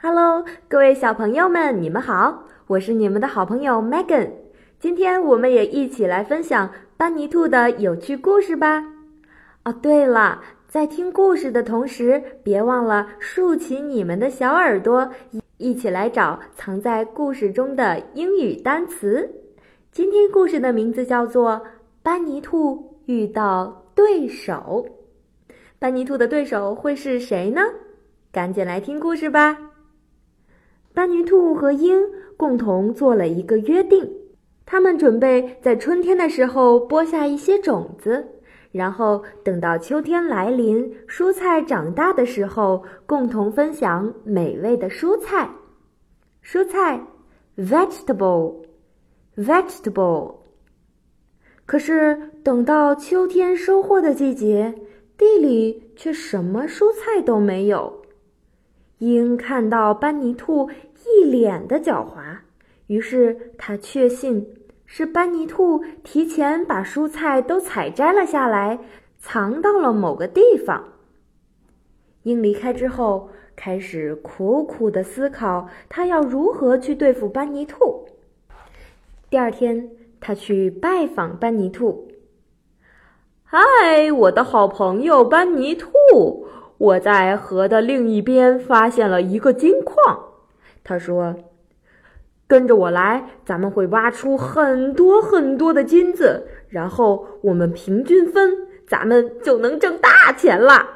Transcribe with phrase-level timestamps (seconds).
[0.00, 4.30] Hello，各位小朋友们，你们好，我是你们的好朋友 Megan。
[4.78, 8.84] 今天我们也一起来分享班尼兔的有趣故事吧。
[9.64, 15.10] 哦，对了，在听故事的同时，别忘了竖起你们的小耳朵，
[15.56, 19.30] 一起来找藏在故事中的英语单词。
[19.90, 21.52] 今天故事的名字叫做
[22.02, 24.86] 《班尼兔遇到对手》。
[25.78, 27.62] 班尼兔的对手会是谁呢？
[28.30, 29.56] 赶紧来听故事吧。
[30.94, 32.00] 班尼兔和鹰
[32.36, 34.08] 共同做了一个约定，
[34.64, 38.24] 他们准备在春天的时候播下一些种子，
[38.70, 45.50] 然后等到秋天来临，蔬菜长大的时候，共同分享美味的蔬菜。
[46.44, 47.04] 蔬菜
[47.56, 50.36] ，vegetable，vegetable。
[51.66, 54.72] 可是等到秋天收获的季节，
[55.16, 58.03] 地里却什么蔬菜都没有。
[59.12, 60.70] 鹰看到班尼兔
[61.04, 62.38] 一脸的狡猾，
[62.86, 64.46] 于是他确信
[64.86, 68.78] 是班尼兔提前把蔬菜都采摘了下来，
[69.18, 70.82] 藏到了某个地方。
[72.22, 78.06] 鹰离开之后，开始苦苦的思考，他要如何去对付班尼兔。
[79.28, 79.90] 第二天，
[80.20, 82.08] 他去拜访班尼兔。
[83.42, 85.90] 嗨，我的好朋友班尼兔。
[86.76, 89.96] 我在河的另一边发现了一个金矿，
[90.82, 91.34] 他说
[92.48, 100.90] ：“跟着我来，咱们会挖出很多很多的金子，然后我们平均分，咱们就能挣大钱了。”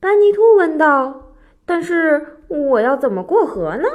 [0.00, 1.34] 班尼兔问道
[1.66, 3.86] ：“但是我要怎么过河呢？”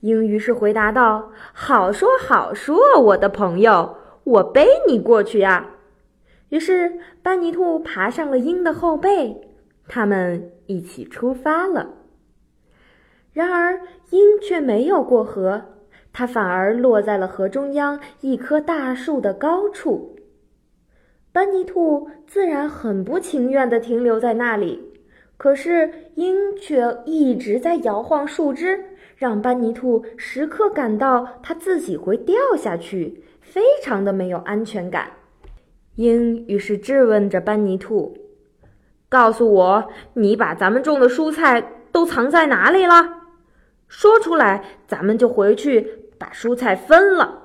[0.00, 5.70] 鹰于是回答道：“好说好说，我的朋友，我背你过去呀。”
[6.54, 9.40] 于是，班尼兔爬上了鹰的后背，
[9.88, 11.94] 他们一起出发了。
[13.32, 13.80] 然而，
[14.10, 15.60] 鹰却没有过河，
[16.12, 20.14] 它反而落在了河中央一棵大树的高处。
[21.32, 24.92] 班尼兔自然很不情愿地停留在那里，
[25.36, 28.78] 可是鹰却一直在摇晃树枝，
[29.16, 35.10] 让班尼兔时刻感到它自己会掉下去，非常的没有安全感。
[35.96, 38.16] 鹰于是质问着班尼兔
[39.08, 43.22] ：“告诉我，你把咱们种的蔬菜都藏在哪里了？
[43.86, 47.42] 说出来，咱们就回去把蔬菜分了。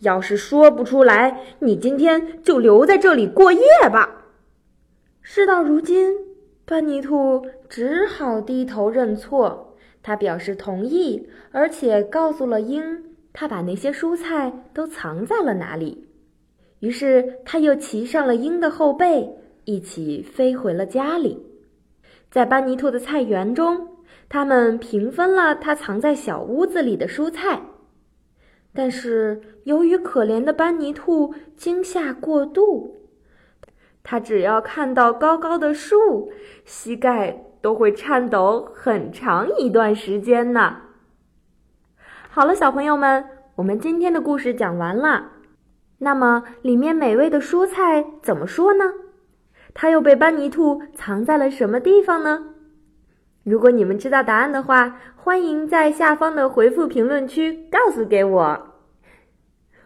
[0.00, 3.62] 要是说不出来，你今天就留在这里过夜
[3.92, 4.24] 吧。”
[5.22, 6.16] 事到如今，
[6.64, 9.76] 班尼兔只好低头认错。
[10.02, 16.08] 他表示同意，而且告诉了鹰，他把那些蔬菜都藏在了哪里。
[16.84, 21.42] 于是，他又骑上了鹰的后背，一起飞回了家里。
[22.30, 23.88] 在班尼兔的菜园中，
[24.28, 27.62] 他们平分了他藏在小屋子里的蔬菜。
[28.74, 32.96] 但是，由于可怜的班尼兔惊吓过度，
[34.02, 36.30] 他只要看到高高的树，
[36.66, 40.82] 膝盖都会颤抖很长一段时间呢。
[42.28, 43.24] 好了，小朋友们，
[43.54, 45.30] 我们今天的故事讲完了。
[45.98, 48.92] 那么，里面美味的蔬菜怎么说呢？
[49.72, 52.44] 它又被班尼兔藏在了什么地方呢？
[53.42, 58.66] 如果你们知道答案的话，欢迎在下方的回复评论区告诉给我。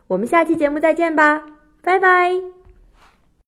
[0.08, 1.44] 我们下期节目再见吧，
[1.82, 2.57] 拜拜。